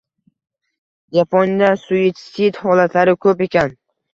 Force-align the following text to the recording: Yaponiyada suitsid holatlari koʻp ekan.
Yaponiyada 1.17 1.77
suitsid 1.83 2.61
holatlari 2.65 3.17
koʻp 3.27 3.49
ekan. 3.49 3.79